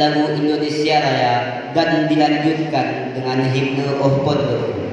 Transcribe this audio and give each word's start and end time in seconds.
lagu 0.00 0.34
Indonesia 0.34 0.96
Raya 0.98 1.34
dan 1.76 2.10
dilanjutkan 2.10 3.14
dengan 3.14 3.38
himne 3.52 3.86
Oh 4.02 4.24
Pondok. 4.26 4.87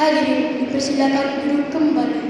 Hadirin 0.00 0.64
dipersilakan 0.64 1.44
duduk 1.44 1.68
kembali. 1.68 2.29